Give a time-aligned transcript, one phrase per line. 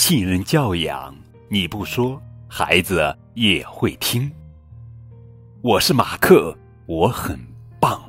[0.00, 1.12] 信任教养，
[1.48, 4.30] 你不说，孩子也会听。
[5.60, 6.56] 我是马克，
[6.86, 7.36] 我很
[7.80, 8.08] 棒。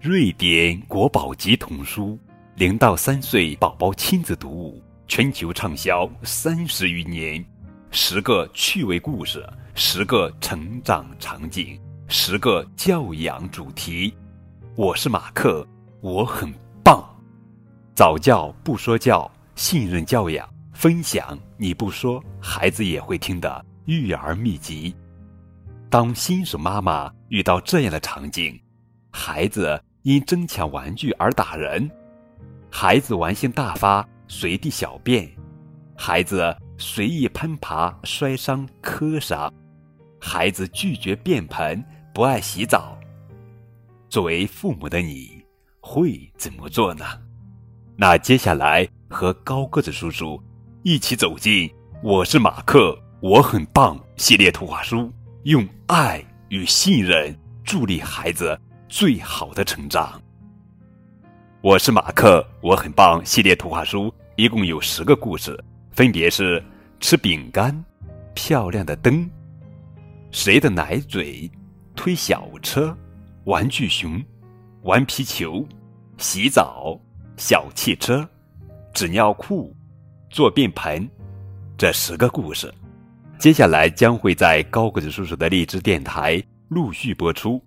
[0.00, 2.16] 瑞典国宝级童书，
[2.54, 7.44] 零到三岁宝宝亲子读物，全球畅销三十余年。
[7.90, 9.44] 十个趣味故事，
[9.74, 11.76] 十个成长场景，
[12.06, 14.14] 十个教养主题。
[14.76, 15.66] 我是马克，
[16.00, 16.48] 我很
[16.84, 17.04] 棒。
[17.92, 20.48] 早教不说教，信任教养。
[20.78, 24.94] 分享你不说，孩子也会听的育儿秘籍。
[25.90, 28.56] 当新手妈妈遇到这样的场景：
[29.10, 31.90] 孩子因争抢玩具而打人，
[32.70, 35.28] 孩子玩性大发随地小便，
[35.96, 39.52] 孩子随意攀爬摔伤磕伤，
[40.20, 42.96] 孩子拒绝便盆不爱洗澡。
[44.08, 45.44] 作为父母的你
[45.80, 47.04] 会怎么做呢？
[47.96, 50.40] 那接下来和高个子叔叔。
[50.84, 51.68] 一起走进
[52.04, 55.12] 《我是马克，我很棒》系列图画书，
[55.42, 58.56] 用爱与信任助力孩子
[58.88, 60.22] 最好的成长。
[61.62, 65.58] 我是马克，我很棒系列图画书一共有十个故事，
[65.90, 66.62] 分别是：
[67.00, 67.84] 吃饼干、
[68.32, 69.28] 漂亮的灯、
[70.30, 71.50] 谁的奶嘴、
[71.96, 72.96] 推小车、
[73.46, 74.22] 玩具熊、
[74.82, 75.66] 玩皮球、
[76.18, 76.96] 洗澡、
[77.36, 78.26] 小汽车、
[78.94, 79.74] 纸尿裤。
[80.30, 81.08] 做便盆，
[81.76, 82.72] 这十个故事，
[83.38, 87.62] 接下来将会在高个子叔叔的荔枝电台陆续播出。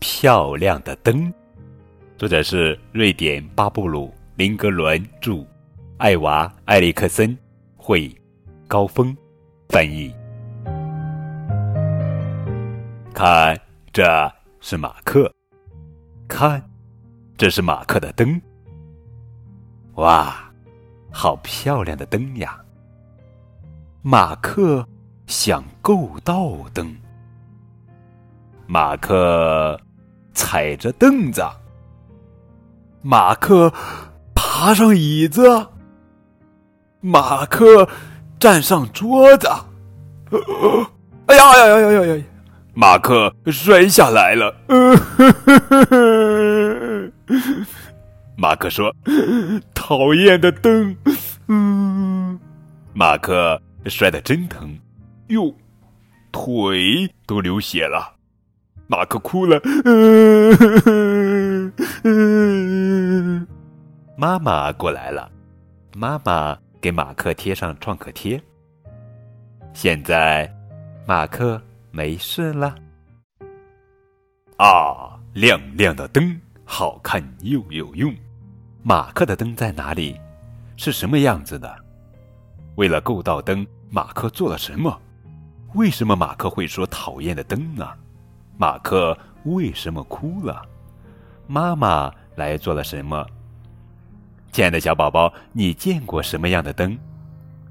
[0.00, 1.32] 漂亮的灯，
[2.16, 5.46] 作者是瑞典巴布鲁林格伦著，
[5.98, 7.36] 艾娃埃里克森
[7.76, 8.10] 绘，
[8.66, 9.16] 高峰
[9.68, 10.12] 翻译。
[13.14, 13.58] 看，
[13.92, 15.32] 这是马克，
[16.26, 16.62] 看，
[17.36, 18.40] 这是马克的灯。
[20.00, 20.34] 哇，
[21.10, 22.58] 好漂亮的灯呀！
[24.00, 24.86] 马克
[25.26, 26.96] 想够到灯。
[28.66, 29.78] 马克
[30.32, 31.44] 踩着凳子。
[33.02, 33.70] 马克
[34.34, 35.66] 爬上椅子。
[37.00, 37.86] 马克
[38.38, 39.48] 站上桌子。
[41.26, 42.24] 哎呀呀呀呀呀！
[42.72, 44.56] 马克摔下来了。
[48.40, 48.90] 马克说
[49.76, 50.96] ：“讨厌的灯。”
[51.46, 52.40] 嗯，
[52.94, 54.78] 马克摔得真疼，
[55.26, 55.54] 哟，
[56.32, 58.16] 腿都流血了。
[58.86, 59.60] 马克哭了。
[62.02, 63.46] 嗯，
[64.16, 65.30] 妈妈过来了，
[65.94, 68.42] 妈妈给马克贴上创可贴。
[69.74, 70.50] 现在，
[71.06, 72.74] 马克没事了。
[74.56, 78.10] 啊，亮亮的灯，好看又有用。
[78.82, 80.18] 马克的灯在哪里？
[80.76, 81.76] 是什么样子的？
[82.76, 84.98] 为了够到灯，马克做了什么？
[85.74, 87.86] 为什么马克会说讨厌的灯呢？
[88.56, 90.62] 马克为什么哭了？
[91.46, 93.26] 妈妈来做了什么？
[94.50, 96.98] 亲爱的小宝宝，你见过什么样的灯？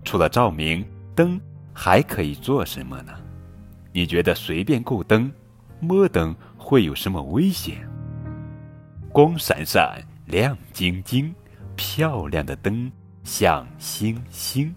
[0.04, 1.42] 除了照明，灯
[1.74, 3.14] 还可以做什么呢？
[3.92, 5.32] 你觉得随便够灯，
[5.80, 7.90] 摸灯会有什么危险？
[9.12, 10.00] 光闪闪。
[10.30, 11.34] 亮晶晶、
[11.76, 12.92] 漂亮的灯
[13.24, 14.72] 像星星。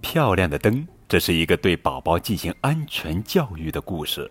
[0.00, 4.30] 漂亮的灯，这是一个对宝宝进行安全教育的故事。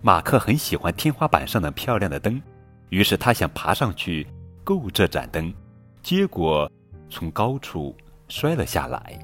[0.00, 2.40] 马克很喜欢天花板上的漂亮的灯，
[2.88, 4.26] 于是他想爬上去
[4.64, 5.52] 够这盏灯，
[6.00, 6.70] 结果
[7.10, 7.94] 从高处
[8.26, 9.18] 摔了下来。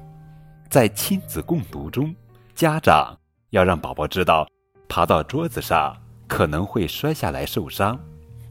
[0.69, 2.15] 在亲子共读中，
[2.53, 3.17] 家长
[3.49, 4.47] 要让宝宝知道，
[4.87, 7.99] 爬到桌子上可能会摔下来受伤。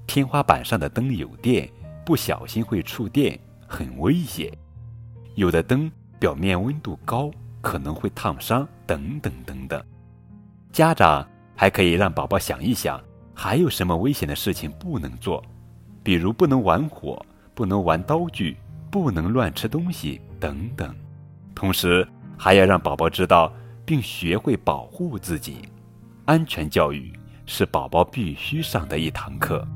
[0.06, 1.68] 天花板上的灯有电，
[2.04, 4.52] 不小心会触电，很危险。
[5.34, 7.30] 有的灯表面温度高，
[7.60, 9.82] 可能会烫伤，等等等等。
[10.70, 13.00] 家长还可以让宝宝想一想，
[13.34, 15.42] 还有什么危险的事情不能做，
[16.02, 17.24] 比如不能玩火，
[17.54, 18.56] 不能玩刀具，
[18.90, 20.94] 不能乱吃东西等等。
[21.54, 22.06] 同时，
[22.36, 23.52] 还要让宝宝知道
[23.86, 25.62] 并学会保护自己。
[26.24, 27.12] 安全教育
[27.46, 29.66] 是宝宝必须上的一堂课。